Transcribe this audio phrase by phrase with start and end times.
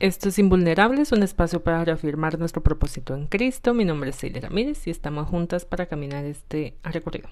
[0.00, 3.74] Esto es Invulnerables, un espacio para reafirmar nuestro propósito en Cristo.
[3.74, 7.28] Mi nombre es Celia Ramírez y estamos juntas para caminar este recorrido.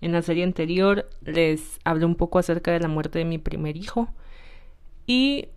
[0.00, 3.76] En la serie anterior les hablé un poco acerca de la muerte de mi primer
[3.76, 4.08] hijo
[5.06, 5.50] y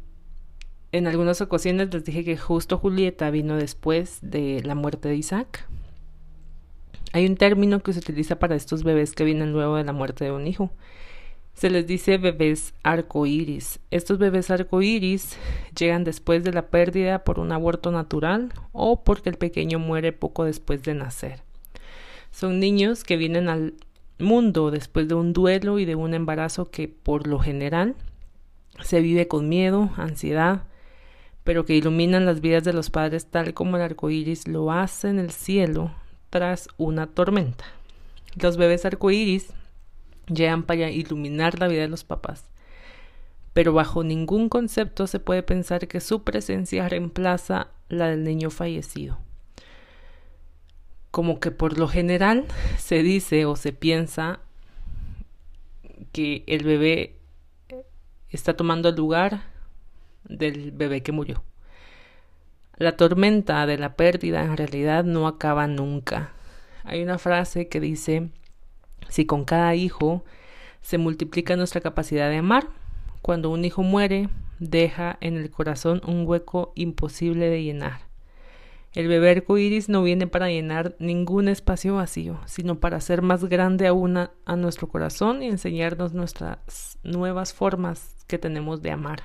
[0.92, 5.70] en algunas ocasiones les dije que justo Julieta vino después de la muerte de Isaac.
[7.14, 10.26] Hay un término que se utiliza para estos bebés que vienen luego de la muerte
[10.26, 10.70] de un hijo
[11.60, 13.82] se les dice bebés arcoíris.
[13.92, 15.38] Estos bebés arcoíris
[15.78, 20.46] llegan después de la pérdida por un aborto natural o porque el pequeño muere poco
[20.46, 21.42] después de nacer.
[22.32, 23.74] Son niños que vienen al
[24.20, 27.96] mundo después de un duelo y de un embarazo que por lo general
[28.82, 30.64] se vive con miedo, ansiedad,
[31.44, 35.20] pero que iluminan las vidas de los padres tal como el arcoíris lo hace en
[35.20, 35.92] el cielo
[36.30, 37.66] tras una tormenta.
[38.42, 39.54] Los bebés arcoíris
[40.30, 42.46] llegan para iluminar la vida de los papás.
[43.54, 49.18] Pero bajo ningún concepto se puede pensar que su presencia reemplaza la del niño fallecido.
[51.12, 52.46] Como que por lo general
[52.78, 54.40] se dice o se piensa
[56.12, 57.16] que el bebé
[58.30, 59.42] está tomando el lugar
[60.24, 61.44] del bebé que murió.
[62.78, 66.32] La tormenta de la pérdida en realidad no acaba nunca.
[66.84, 68.30] Hay una frase que dice
[69.10, 70.24] si con cada hijo
[70.82, 72.70] se multiplica nuestra capacidad de amar,
[73.22, 74.30] cuando un hijo muere,
[74.60, 78.10] deja en el corazón un hueco imposible de llenar.
[78.94, 83.86] El bebé arcoíris no viene para llenar ningún espacio vacío, sino para hacer más grande
[83.86, 89.24] aún a, a nuestro corazón y enseñarnos nuestras nuevas formas que tenemos de amar.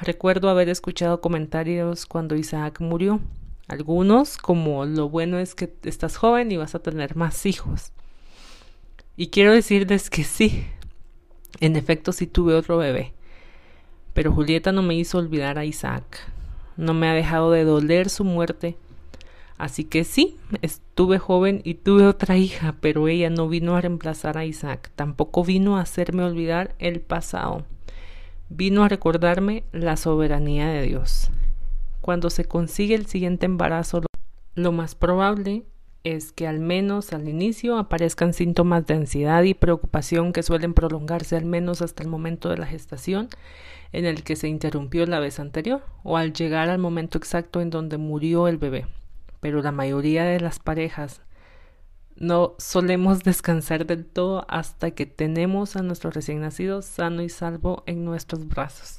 [0.00, 3.20] Recuerdo haber escuchado comentarios cuando Isaac murió.
[3.68, 7.92] Algunos, como lo bueno es que estás joven y vas a tener más hijos.
[9.20, 10.64] Y quiero decirles que sí,
[11.58, 13.14] en efecto sí tuve otro bebé.
[14.14, 16.30] Pero Julieta no me hizo olvidar a Isaac.
[16.76, 18.76] No me ha dejado de doler su muerte.
[19.56, 24.38] Así que sí, estuve joven y tuve otra hija, pero ella no vino a reemplazar
[24.38, 24.92] a Isaac.
[24.94, 27.66] Tampoco vino a hacerme olvidar el pasado.
[28.48, 31.32] Vino a recordarme la soberanía de Dios.
[32.02, 34.02] Cuando se consigue el siguiente embarazo,
[34.54, 35.64] lo más probable
[36.04, 41.36] es que al menos al inicio aparezcan síntomas de ansiedad y preocupación que suelen prolongarse
[41.36, 43.28] al menos hasta el momento de la gestación
[43.92, 47.70] en el que se interrumpió la vez anterior o al llegar al momento exacto en
[47.70, 48.86] donde murió el bebé.
[49.40, 51.22] Pero la mayoría de las parejas
[52.16, 57.82] no solemos descansar del todo hasta que tenemos a nuestro recién nacido sano y salvo
[57.86, 58.97] en nuestros brazos.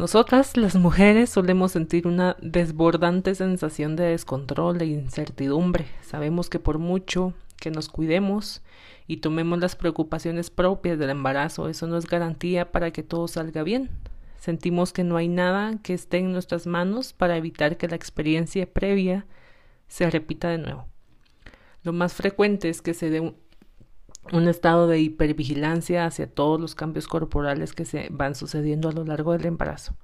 [0.00, 5.84] Nosotras, las mujeres, solemos sentir una desbordante sensación de descontrol e incertidumbre.
[6.00, 8.62] Sabemos que por mucho que nos cuidemos
[9.06, 13.62] y tomemos las preocupaciones propias del embarazo, eso no es garantía para que todo salga
[13.62, 13.90] bien.
[14.38, 18.64] Sentimos que no hay nada que esté en nuestras manos para evitar que la experiencia
[18.64, 19.26] previa
[19.86, 20.86] se repita de nuevo.
[21.82, 23.34] Lo más frecuente es que se dé
[24.32, 29.04] un estado de hipervigilancia hacia todos los cambios corporales que se van sucediendo a lo
[29.04, 29.94] largo del embarazo.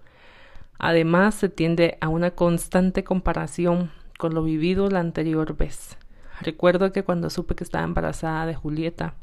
[0.79, 5.97] Además, se tiende a una constante comparación con lo vivido la anterior vez.
[6.41, 9.15] Recuerdo que cuando supe que estaba embarazada de Julieta,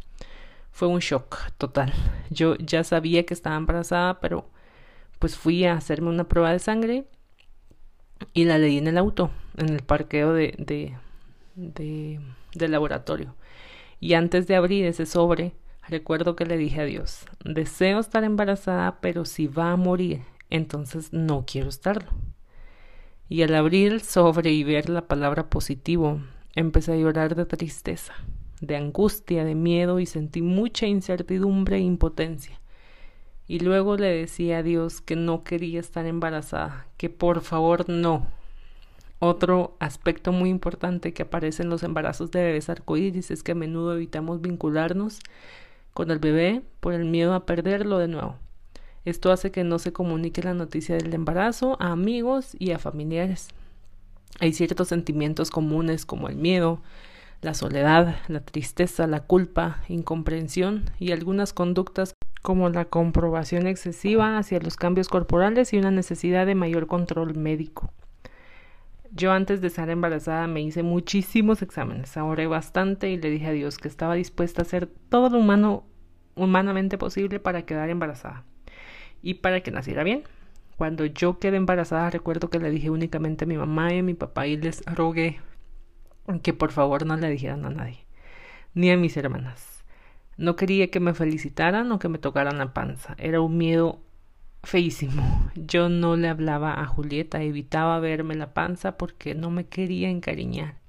[0.71, 1.93] fue un shock total.
[2.31, 4.49] Yo ya sabía que estaba embarazada, pero
[5.19, 7.05] pues fui a hacerme una prueba de sangre
[8.33, 10.97] y la leí en el auto, en el parqueo de, de,
[11.55, 13.35] de, laboratorio.
[14.03, 15.53] Y antes de abrir ese sobre,
[15.87, 21.13] recuerdo que le dije a Dios, deseo estar embarazada, pero si va a morir, entonces
[21.13, 22.11] no quiero estarlo.
[23.29, 26.19] Y al abrir el sobre y ver la palabra positivo,
[26.53, 28.13] empecé a llorar de tristeza,
[28.59, 32.59] de angustia, de miedo y sentí mucha incertidumbre e impotencia.
[33.47, 38.27] Y luego le decía a Dios que no quería estar embarazada, que por favor no,
[39.23, 43.55] otro aspecto muy importante que aparece en los embarazos de bebés arcoíris es que a
[43.55, 45.19] menudo evitamos vincularnos
[45.93, 48.35] con el bebé por el miedo a perderlo de nuevo.
[49.05, 53.49] Esto hace que no se comunique la noticia del embarazo a amigos y a familiares.
[54.39, 56.81] Hay ciertos sentimientos comunes como el miedo,
[57.41, 64.59] la soledad, la tristeza, la culpa, incomprensión y algunas conductas como la comprobación excesiva hacia
[64.59, 67.91] los cambios corporales y una necesidad de mayor control médico.
[69.15, 73.51] Yo antes de estar embarazada me hice muchísimos exámenes, ahorré bastante y le dije a
[73.51, 75.83] Dios que estaba dispuesta a hacer todo lo humano,
[76.35, 78.43] humanamente posible para quedar embarazada
[79.21, 80.23] y para que naciera bien.
[80.77, 84.15] Cuando yo quedé embarazada recuerdo que le dije únicamente a mi mamá y a mi
[84.15, 85.39] papá y les rogué
[86.41, 88.07] que por favor no le dijeran a nadie,
[88.73, 89.83] ni a mis hermanas.
[90.37, 93.15] No quería que me felicitaran o que me tocaran la panza.
[93.19, 94.01] Era un miedo
[94.63, 95.51] feísimo.
[95.55, 100.79] Yo no le hablaba a Julieta, evitaba verme la panza porque no me quería encariñar.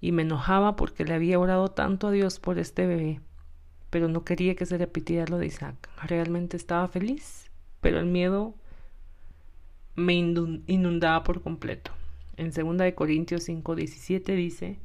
[0.00, 3.20] Y me enojaba porque le había orado tanto a Dios por este bebé,
[3.90, 5.88] pero no quería que se repitiera lo de Isaac.
[6.04, 8.54] Realmente estaba feliz, pero el miedo
[9.96, 11.90] me inundaba por completo.
[12.36, 14.78] En 2 Corintios 5:17 dice,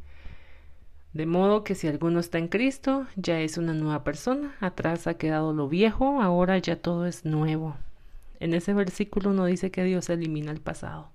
[1.13, 5.13] de modo que si alguno está en Cristo, ya es una nueva persona, atrás ha
[5.13, 7.77] quedado lo viejo, ahora ya todo es nuevo.
[8.39, 11.09] En ese versículo no dice que Dios elimina el pasado.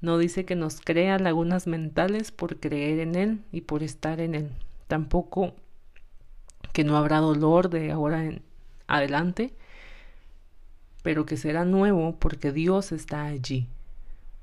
[0.00, 4.36] No dice que nos crea lagunas mentales por creer en Él y por estar en
[4.36, 4.50] Él.
[4.86, 5.54] Tampoco
[6.72, 8.42] que no habrá dolor de ahora en
[8.86, 9.52] adelante,
[11.02, 13.66] pero que será nuevo porque Dios está allí,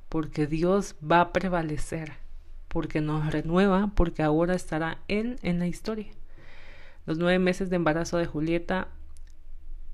[0.10, 2.25] porque Dios va a prevalecer
[2.75, 6.07] porque nos renueva, porque ahora estará Él en la historia.
[7.06, 8.89] Los nueve meses de embarazo de Julieta,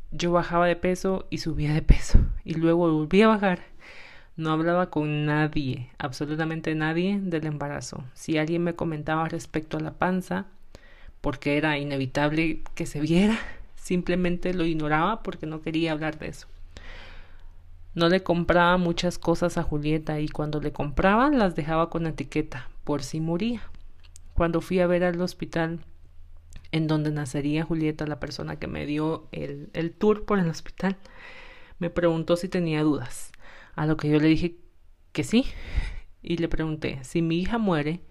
[0.09, 3.59] yo bajaba de peso y subía de peso, y luego volví a bajar.
[4.35, 8.03] No hablaba con nadie, absolutamente nadie del embarazo.
[8.15, 10.47] Si alguien me comentaba respecto a la panza,
[11.21, 13.37] porque era inevitable que se viera,
[13.75, 16.47] simplemente lo ignoraba porque no quería hablar de eso.
[17.93, 22.70] No le compraba muchas cosas a Julieta y cuando le compraba las dejaba con etiqueta,
[22.83, 23.61] por si moría.
[24.33, 25.79] Cuando fui a ver al hospital
[26.71, 30.97] en donde nacería Julieta, la persona que me dio el, el tour por el hospital,
[31.79, 33.31] me preguntó si tenía dudas.
[33.75, 34.55] A lo que yo le dije
[35.11, 35.45] que sí.
[36.21, 38.01] Y le pregunté, si mi hija muere,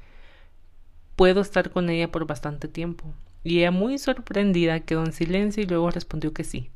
[1.17, 3.05] puedo estar con ella por bastante tiempo.
[3.45, 6.71] Y ella muy sorprendida quedó en silencio y luego respondió que sí.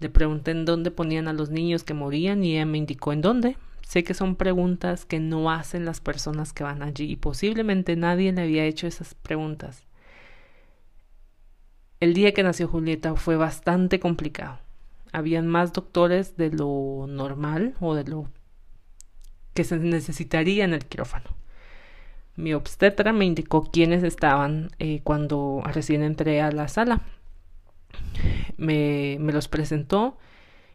[0.00, 3.22] Le pregunté en dónde ponían a los niños que morían y ella me indicó en
[3.22, 3.56] dónde.
[3.86, 8.32] Sé que son preguntas que no hacen las personas que van allí y posiblemente nadie
[8.32, 9.84] le había hecho esas preguntas.
[12.00, 14.58] El día que nació Julieta fue bastante complicado.
[15.12, 18.28] Habían más doctores de lo normal o de lo
[19.54, 21.30] que se necesitaría en el quirófano.
[22.36, 27.02] Mi obstetra me indicó quiénes estaban eh, cuando recién entré a la sala
[28.56, 30.16] me, me los presentó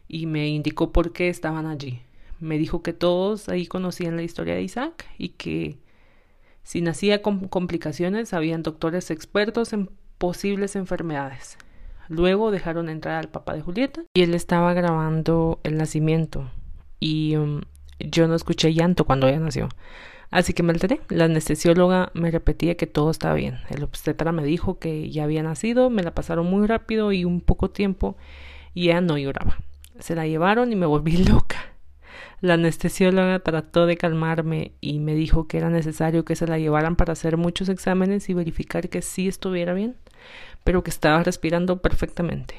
[0.08, 2.00] y me indicó por qué estaban allí.
[2.40, 5.78] Me dijo que todos ahí conocían la historia de Isaac y que
[6.62, 11.58] si nacía con complicaciones habían doctores expertos en posibles enfermedades.
[12.08, 16.50] Luego dejaron entrar al papá de Julieta y él estaba grabando el nacimiento
[16.98, 17.62] y um,
[17.98, 19.68] yo no escuché llanto cuando ella nació.
[20.30, 21.00] Así que me alteré.
[21.08, 23.58] La anestesióloga me repetía que todo estaba bien.
[23.68, 27.40] El obstetra me dijo que ya había nacido, me la pasaron muy rápido y un
[27.40, 28.16] poco tiempo
[28.72, 29.58] y ella no lloraba.
[29.98, 31.69] Se la llevaron y me volví loca.
[32.40, 36.96] La anestesióloga trató de calmarme y me dijo que era necesario que se la llevaran
[36.96, 39.96] para hacer muchos exámenes y verificar que sí estuviera bien,
[40.64, 42.54] pero que estaba respirando perfectamente.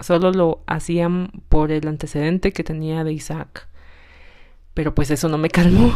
[0.00, 3.68] Solo lo hacían por el antecedente que tenía de Isaac.
[4.72, 5.92] Pero pues eso no me calmó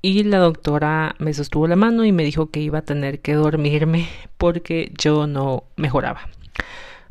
[0.00, 3.34] y la doctora me sostuvo la mano y me dijo que iba a tener que
[3.34, 6.28] dormirme porque yo no mejoraba.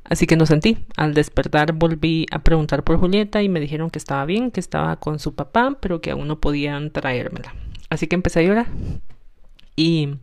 [0.09, 0.77] Así que no sentí.
[0.95, 4.95] Al despertar volví a preguntar por Julieta y me dijeron que estaba bien, que estaba
[4.98, 7.54] con su papá, pero que aún no podían traérmela.
[7.90, 8.68] Así que empecé a llorar.
[9.76, 10.16] Y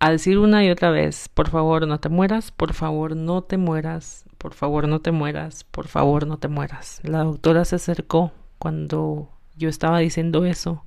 [0.00, 3.56] a decir una y otra vez, por favor no te mueras, por favor no te
[3.56, 7.00] mueras, por favor no te mueras, por favor no te mueras.
[7.04, 10.84] La doctora se acercó cuando yo estaba diciendo eso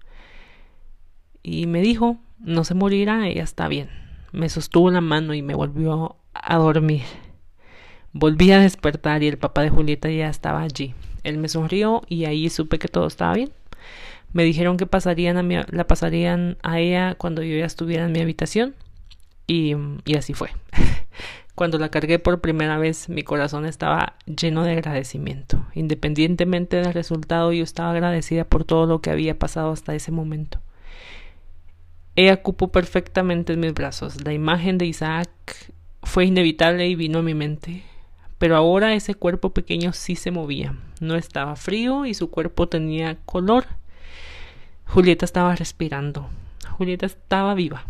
[1.44, 3.90] y me dijo, no se morirá, ella está bien.
[4.32, 7.04] Me sostuvo la mano y me volvió a dormir.
[8.18, 10.96] Volví a despertar y el papá de Julieta ya estaba allí.
[11.24, 13.52] Él me sonrió y ahí supe que todo estaba bien.
[14.32, 18.22] Me dijeron que pasarían a la pasarían a ella cuando yo ya estuviera en mi
[18.22, 18.74] habitación
[19.48, 20.50] y, y así fue.
[21.56, 25.66] Cuando la cargué por primera vez, mi corazón estaba lleno de agradecimiento.
[25.74, 30.60] Independientemente del resultado, yo estaba agradecida por todo lo que había pasado hasta ese momento.
[32.16, 34.24] Ella cupo perfectamente en mis brazos.
[34.24, 35.30] La imagen de Isaac
[36.04, 37.84] fue inevitable y vino a mi mente.
[38.46, 40.78] Pero ahora ese cuerpo pequeño sí se movía.
[41.02, 43.66] No estaba frío y su cuerpo tenía color.
[44.86, 46.30] Julieta estaba respirando.
[46.78, 47.88] Julieta estaba viva.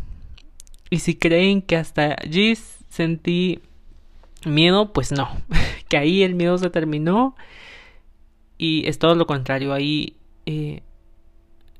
[0.89, 3.59] Y si creen que hasta allí sentí
[4.45, 5.27] miedo, pues no.
[5.89, 7.35] que ahí el miedo se terminó.
[8.57, 9.74] Y es todo lo contrario.
[9.74, 10.83] Ahí eh,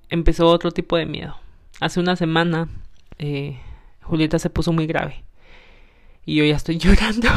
[0.10, 1.38] empezó otro tipo de miedo
[1.80, 2.68] hace una semana
[3.20, 3.58] eh,
[4.02, 5.24] Julieta se puso muy grave
[6.26, 7.30] y yo ya estoy llorando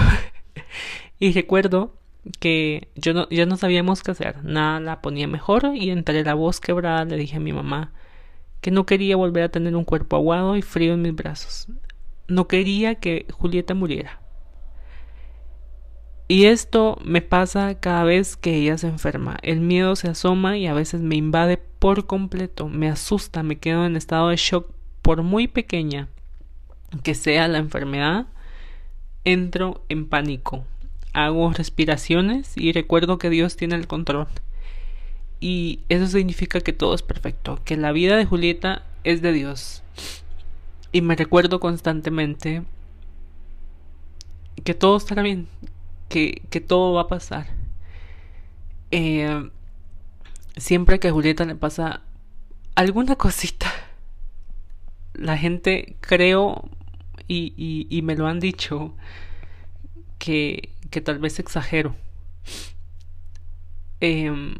[1.18, 1.94] y recuerdo
[2.40, 6.34] que yo no, ya no sabíamos qué hacer, nada la ponía mejor y entre la
[6.34, 7.92] voz quebrada le dije a mi mamá
[8.60, 11.68] que no quería volver a tener un cuerpo aguado y frío en mis brazos.
[12.26, 14.20] No quería que Julieta muriera.
[16.26, 19.38] Y esto me pasa cada vez que ella se enferma.
[19.42, 23.86] El miedo se asoma y a veces me invade por completo, me asusta, me quedo
[23.86, 24.70] en estado de shock
[25.00, 26.08] por muy pequeña
[27.02, 28.26] que sea la enfermedad.
[29.24, 30.64] Entro en pánico,
[31.12, 34.28] hago respiraciones y recuerdo que Dios tiene el control.
[35.40, 39.82] Y eso significa que todo es perfecto, que la vida de Julieta es de Dios.
[40.92, 42.62] Y me recuerdo constantemente
[44.64, 45.48] que todo estará bien,
[46.08, 47.46] que, que todo va a pasar.
[48.90, 49.50] Eh,
[50.56, 52.02] siempre que a Julieta le pasa
[52.74, 53.72] alguna cosita,
[55.14, 56.68] la gente creo
[57.26, 58.94] y, y, y me lo han dicho
[60.18, 61.94] que, que tal vez exagero.
[64.00, 64.54] Eh,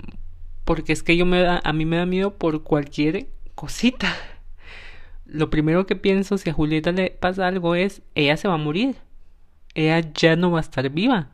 [0.65, 4.15] porque es que yo me da, a mí me da miedo por cualquier cosita.
[5.25, 8.59] Lo primero que pienso si a Julieta le pasa algo es, ella se va a
[8.59, 8.97] morir.
[9.75, 11.31] Ella ya no va a estar viva.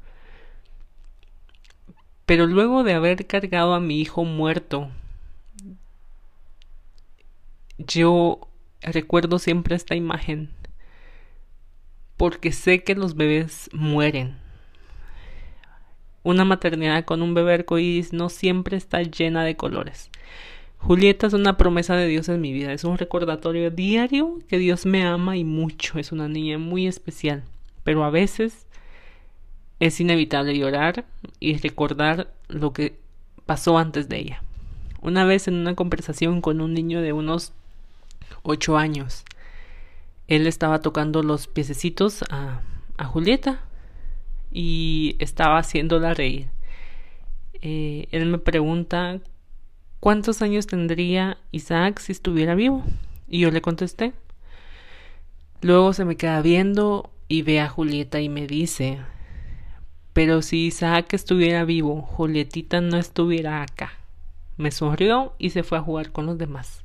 [2.26, 4.90] Pero luego de haber cargado a mi hijo muerto,
[7.78, 8.48] yo
[8.82, 10.50] recuerdo siempre esta imagen.
[12.16, 14.43] Porque sé que los bebés mueren.
[16.24, 20.10] Una maternidad con un bebé arcoíris no siempre está llena de colores.
[20.78, 24.86] Julieta es una promesa de Dios en mi vida, es un recordatorio diario que Dios
[24.86, 27.42] me ama y mucho, es una niña muy especial,
[27.84, 28.66] pero a veces
[29.80, 31.04] es inevitable llorar
[31.40, 32.96] y recordar lo que
[33.44, 34.42] pasó antes de ella.
[35.02, 37.52] Una vez en una conversación con un niño de unos
[38.42, 39.24] ocho años,
[40.26, 42.62] él estaba tocando los piececitos a,
[42.96, 43.60] a Julieta
[44.54, 46.48] y estaba haciéndola reír.
[47.60, 49.20] Eh, él me pregunta
[50.00, 52.82] cuántos años tendría Isaac si estuviera vivo
[53.28, 54.14] y yo le contesté.
[55.60, 59.00] Luego se me queda viendo y ve a Julieta y me dice
[60.14, 63.98] pero si Isaac estuviera vivo, Julietita no estuviera acá.
[64.56, 66.84] Me sonrió y se fue a jugar con los demás.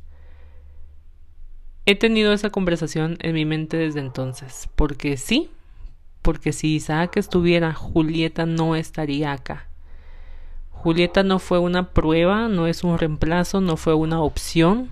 [1.86, 5.52] He tenido esa conversación en mi mente desde entonces, porque sí,
[6.22, 9.68] porque si Isaac estuviera, Julieta no estaría acá.
[10.72, 14.90] Julieta no fue una prueba, no es un reemplazo, no fue una opción.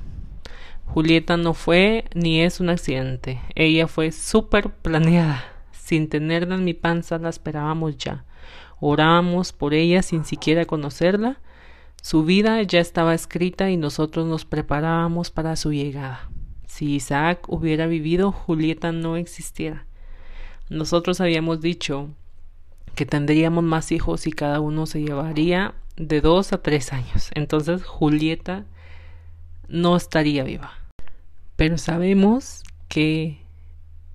[0.86, 3.40] Julieta no fue ni es un accidente.
[3.56, 5.44] Ella fue súper planeada.
[5.72, 8.26] Sin tenerla en mi panza la esperábamos ya.
[8.80, 11.40] Orábamos por ella sin siquiera conocerla.
[12.02, 16.30] Su vida ya estaba escrita y nosotros nos preparábamos para su llegada.
[16.66, 19.86] Si Isaac hubiera vivido, Julieta no existiera.
[20.70, 22.10] Nosotros habíamos dicho
[22.96, 27.30] que tendríamos más hijos y cada uno se llevaría de dos a tres años.
[27.34, 28.66] Entonces Julieta
[29.68, 30.74] no estaría viva.
[31.56, 33.40] Pero sabemos que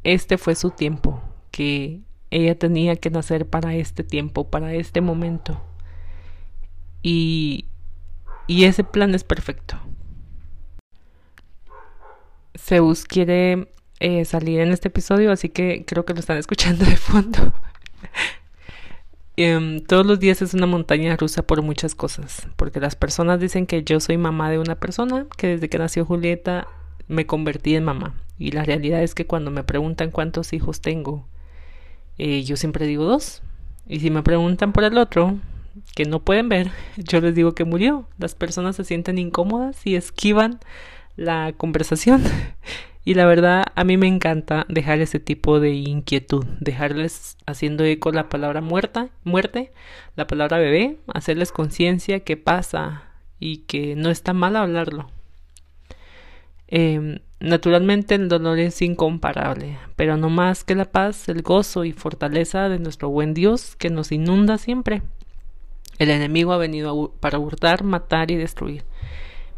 [0.04, 5.62] este fue su tiempo, que ella tenía que nacer para este tiempo, para este momento.
[7.02, 7.66] Y,
[8.46, 9.76] y ese plan es perfecto.
[12.56, 16.96] Zeus quiere eh, salir en este episodio, así que creo que lo están escuchando de
[16.96, 17.52] fondo.
[19.36, 23.64] eh, todos los días es una montaña rusa por muchas cosas, porque las personas dicen
[23.64, 26.66] que yo soy mamá de una persona, que desde que nació Julieta
[27.06, 28.14] me convertí en mamá.
[28.40, 31.28] Y la realidad es que cuando me preguntan cuántos hijos tengo,
[32.18, 33.40] eh, yo siempre digo dos.
[33.86, 35.38] Y si me preguntan por el otro,
[35.94, 38.08] que no pueden ver, yo les digo que murió.
[38.18, 40.58] Las personas se sienten incómodas y esquivan
[41.14, 42.24] la conversación.
[43.04, 48.12] Y la verdad, a mí me encanta dejar ese tipo de inquietud, dejarles haciendo eco
[48.12, 49.72] la palabra muerta, muerte,
[50.14, 53.02] la palabra bebé, hacerles conciencia que pasa
[53.40, 55.10] y que no está mal hablarlo.
[56.68, 61.92] Eh, naturalmente el dolor es incomparable, pero no más que la paz, el gozo y
[61.92, 65.02] fortaleza de nuestro buen Dios que nos inunda siempre.
[65.98, 68.84] El enemigo ha venido para hurtar, matar y destruir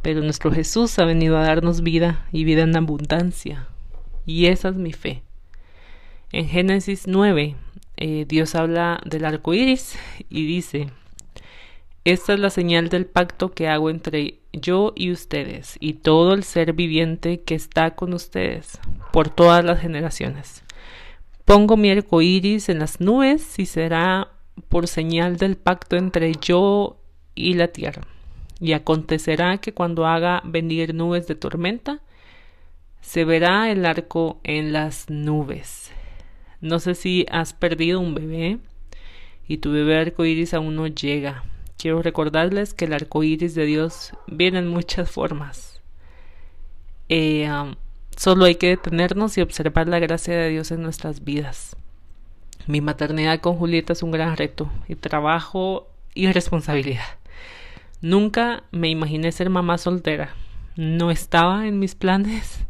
[0.04, 3.68] pero nuestro Jesús ha venido a darnos vida y vida en abundancia.
[4.26, 5.23] Y esa es mi fe.
[6.30, 7.56] En Génesis 9,
[7.96, 10.90] eh, Dios habla del arco iris y dice:
[12.04, 16.44] Esta es la señal del pacto que hago entre yo y ustedes y todo el
[16.44, 18.78] ser viviente que está con ustedes
[19.11, 20.64] por todas las generaciones.
[21.46, 24.28] Pongo mi arco iris en las nubes y será
[24.68, 26.99] por señal del pacto entre yo
[27.34, 28.02] y la tierra.
[28.61, 32.00] Y acontecerá que cuando haga venir nubes de tormenta,
[33.00, 35.92] se verá el arco en las nubes.
[36.61, 38.58] No sé si has perdido un bebé
[39.46, 41.44] y tu bebé arco iris aún no llega.
[41.76, 45.82] Quiero recordarles que el arco iris de Dios viene en muchas formas.
[47.11, 47.75] Eh, um,
[48.16, 51.76] solo hay que detenernos y observar la gracia de Dios en nuestras vidas.
[52.66, 57.18] Mi maternidad con Julieta es un gran reto y trabajo y responsabilidad.
[58.00, 60.34] Nunca me imaginé ser mamá soltera.
[60.76, 62.66] No estaba en mis planes.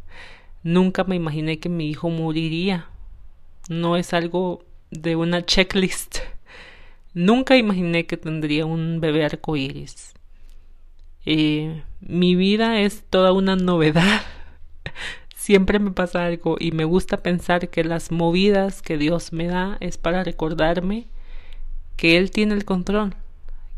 [0.63, 2.89] Nunca me imaginé que mi hijo moriría.
[3.69, 6.19] No es algo de una checklist.
[7.15, 10.15] Nunca imaginé que tendría un bebé arcoíris.
[11.27, 14.23] Eh, mi vida es toda una novedad.
[15.35, 19.77] Siempre me pasa algo y me gusta pensar que las movidas que Dios me da
[19.81, 21.07] es para recordarme
[21.97, 23.15] que Él tiene el control,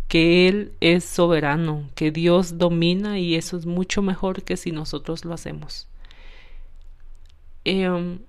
[0.08, 5.24] que Él es soberano, que Dios domina y eso es mucho mejor que si nosotros
[5.24, 5.88] lo hacemos.
[7.64, 8.20] Em,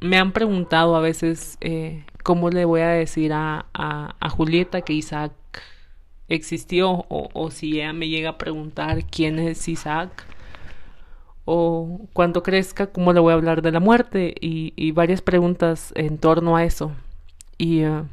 [0.00, 4.92] me han preguntado a veces eh, cómo le voy a decir a, a, Julieta que
[4.92, 5.32] Isaac
[6.28, 10.26] existió o, o, si ella me llega a preguntar quién es Isaac.
[11.44, 15.92] O cuando crezca cómo le voy a hablar de la muerte y, y varias preguntas
[15.94, 16.92] en torno a eso.
[17.58, 18.06] Y uh,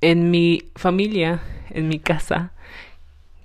[0.00, 1.40] en mi familia
[1.70, 2.52] en mi casa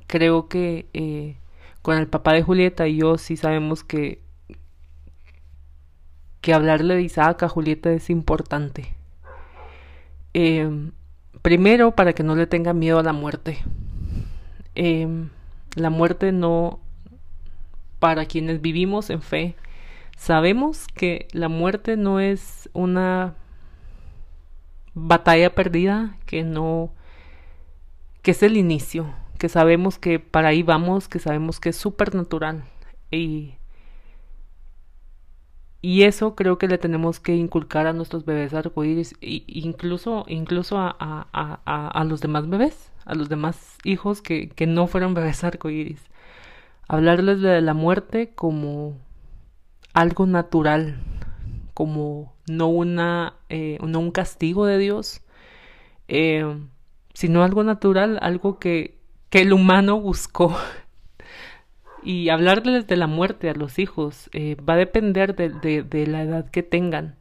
[0.07, 1.35] creo que eh,
[1.81, 4.19] con el papá de Julieta y yo sí sabemos que
[6.45, 8.93] que hablarle de Isaac a Julieta es importante.
[10.35, 10.91] Em,
[11.41, 13.57] primero, para que no le tenga miedo a la muerte.
[14.75, 15.29] Em,
[15.73, 16.79] la muerte no,
[17.97, 19.55] para quienes vivimos en fe,
[20.17, 23.33] sabemos que la muerte no es una
[24.95, 26.91] batalla perdida, que no,
[28.23, 32.63] que es el inicio, que sabemos que para ahí vamos, que sabemos que es supernatural
[33.11, 33.55] y
[35.85, 40.79] y eso creo que le tenemos que inculcar a nuestros bebés arcoíris, e incluso, incluso
[40.79, 45.13] a, a, a, a, los demás bebés, a los demás hijos que, que no fueron
[45.13, 46.01] bebés arcoíris.
[46.87, 48.97] Hablarles de la muerte como
[49.93, 51.03] algo natural,
[51.75, 55.21] como no, una, eh, no un castigo de Dios,
[56.07, 56.45] eh,
[57.13, 58.97] sino algo natural, algo que,
[59.29, 60.55] que el humano buscó
[62.03, 66.23] y hablarles de la muerte a los hijos eh, va a depender de, de, la
[66.23, 67.15] edad que tengan.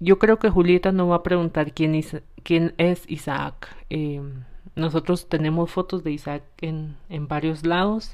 [0.00, 2.00] Yo creo que Julieta no va a preguntar quién,
[2.44, 3.76] quién es Isaac.
[4.76, 8.12] Nosotros tenemos fotos de Isaac en, en varios lados.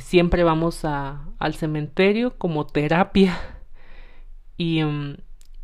[0.00, 3.38] Siempre vamos a, al cementerio como terapia
[4.56, 5.16] y, um,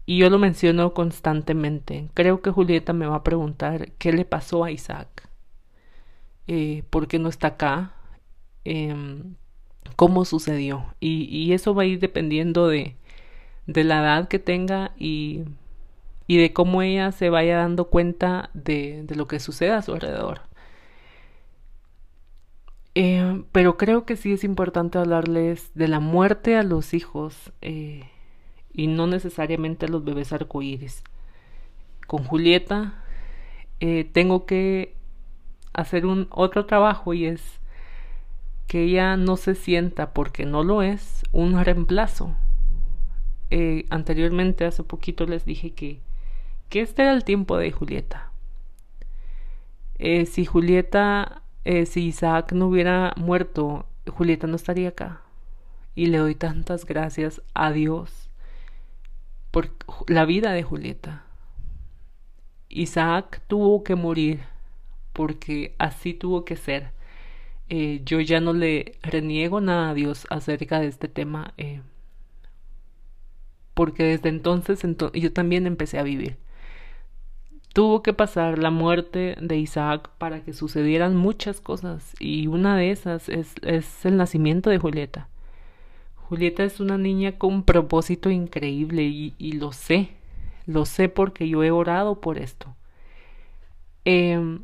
[0.07, 2.11] y yo lo menciono constantemente.
[2.15, 5.29] Creo que Julieta me va a preguntar qué le pasó a Isaac.
[6.47, 7.95] Eh, ¿Por qué no está acá?
[8.65, 8.95] eh,
[9.97, 10.95] cómo sucedió.
[11.01, 12.97] Y, y, eso va a ir dependiendo de,
[13.67, 15.45] de la edad que tenga y,
[16.27, 19.93] y, de cómo ella se vaya dando cuenta de, de lo que sucede a su
[19.95, 20.43] alrededor.
[22.95, 28.05] Eh, pero creo que sí es importante hablarles de la muerte a los hijos eh,
[28.73, 31.03] y no necesariamente los bebés arcoíris.
[32.07, 33.05] Con Julieta
[33.81, 34.95] eh, tengo que
[35.73, 37.61] hacer un otro trabajo y es
[38.67, 42.37] que ella no se sienta, porque no lo es, un reemplazo.
[43.51, 46.01] Eh, anteriormente, hace poquito les dije que,
[46.69, 48.31] que este era el tiempo de Julieta.
[49.99, 55.23] Eh, si Julieta, si Isaac no hubiera muerto, Julieta no estaría acá.
[55.97, 58.20] Y le doy tantas gracias a Dios
[59.51, 59.71] por
[60.09, 61.25] la vida de Julieta.
[62.69, 64.41] Isaac tuvo que morir
[65.13, 66.93] porque así tuvo que ser
[67.73, 71.83] eh, yo ya no le reniego nada a Dios acerca de este tema, eh,
[73.75, 76.37] porque desde entonces ento yo también empecé a vivir.
[77.73, 82.91] Tuvo que pasar la muerte de Isaac para que sucedieran muchas cosas y una de
[82.91, 85.29] esas es, es el nacimiento de Julieta.
[86.31, 90.11] Julieta es una niña con propósito increíble y, lo sé,
[90.65, 92.77] lo sé porque yo he orado por esto.
[94.05, 94.61] Eh,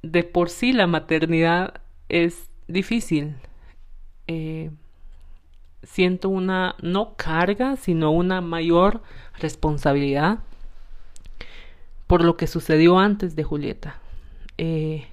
[0.00, 3.34] de por sí la maternidad es difícil.
[4.28, 4.70] Eh,
[5.82, 9.02] siento una, no carga, sino una mayor
[9.38, 10.38] responsabilidad
[12.06, 14.00] por lo que sucedió antes de Julieta.
[14.56, 15.06] Eh,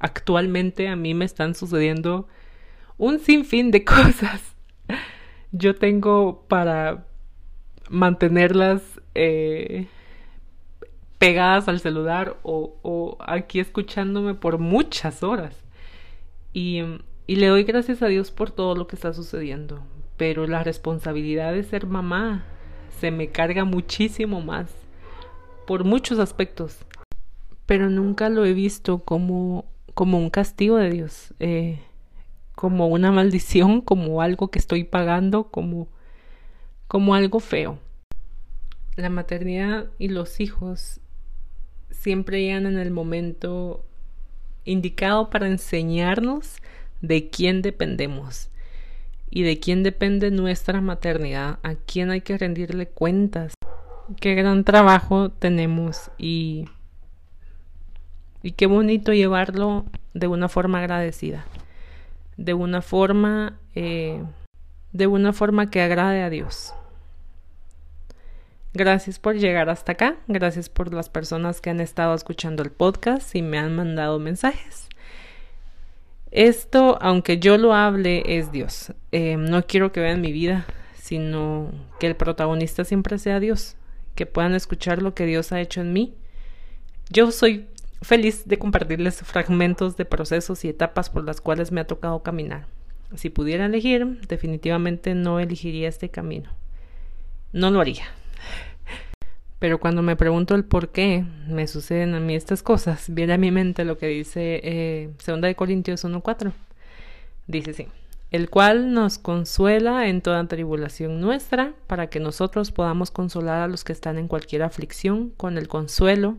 [0.00, 2.28] actualmente a mí me están sucediendo
[2.98, 4.55] un sinfín de cosas.
[5.58, 7.06] Yo tengo para
[7.88, 8.82] mantenerlas
[9.14, 9.86] eh,
[11.18, 15.56] pegadas al celular o, aquí escuchándome por muchas horas.
[16.52, 16.82] Y,
[17.26, 19.82] y le doy gracias a Dios por todo lo que está sucediendo.
[20.18, 22.44] Pero la responsabilidad de ser mamá
[23.00, 24.70] se me carga muchísimo más.
[25.66, 26.78] Por muchos aspectos.
[27.64, 29.64] Pero nunca lo he visto como,
[29.94, 31.34] como un castigo de Dios.
[31.40, 31.80] Eh,
[32.56, 35.86] como una maldición, como algo que estoy pagando, como,
[36.88, 37.78] como algo feo.
[38.96, 41.00] la maternidad y los hijos
[41.90, 43.84] siempre llegan en el momento
[44.64, 46.56] indicado para enseñarnos
[47.02, 48.48] de quién dependemos
[49.30, 53.52] y de quién depende nuestra maternidad, a quién hay que rendirle cuentas,
[54.18, 56.64] qué gran trabajo tenemos y,
[58.42, 61.44] y qué bonito llevarlo de una forma agradecida,
[62.36, 64.22] de una forma, eh,
[64.92, 66.74] de una forma que agrade a Dios.
[68.74, 73.34] Gracias por llegar hasta acá, gracias por las personas que han estado escuchando el podcast
[73.34, 74.88] y me han mandado mensajes.
[76.30, 78.92] Esto, aunque yo lo hable, es Dios.
[79.12, 83.76] Eh, no quiero que vean mi vida, sino que el protagonista siempre sea Dios,
[84.14, 86.14] que puedan escuchar lo que Dios ha hecho en mí.
[87.08, 87.68] Yo soy
[88.02, 92.66] feliz de compartirles fragmentos de procesos y etapas por las cuales me ha tocado caminar.
[93.14, 96.50] Si pudiera elegir, definitivamente no elegiría este camino.
[97.52, 98.04] No lo haría.
[99.58, 103.38] Pero cuando me pregunto el por qué me suceden a mí estas cosas, viene a
[103.38, 106.52] mi mente lo que dice eh, Segunda de Corintios 1.4.
[107.46, 107.86] Dice así,
[108.30, 113.84] el cual nos consuela en toda tribulación nuestra, para que nosotros podamos consolar a los
[113.84, 116.36] que están en cualquier aflicción con el consuelo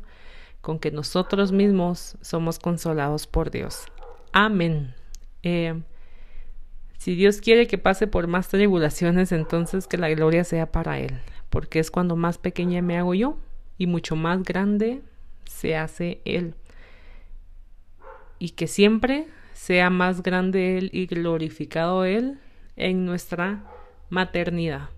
[0.62, 3.86] con que nosotros mismos somos consolados por Dios.
[4.34, 4.94] Amén.
[5.44, 5.82] Eh,
[6.98, 11.20] si Dios quiere que pase por más tribulaciones, entonces que la gloria sea para Él
[11.50, 13.38] porque es cuando más pequeña me hago yo
[13.78, 15.02] y mucho más grande
[15.46, 16.56] se hace Él.
[18.40, 22.40] Y que siempre sea más grande Él y glorificado Él
[22.76, 23.64] en nuestra
[24.10, 24.90] maternidad.